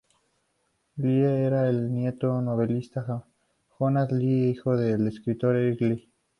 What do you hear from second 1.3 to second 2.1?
era el